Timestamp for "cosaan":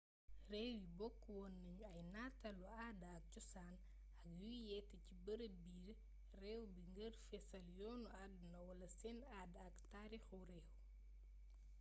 3.33-3.77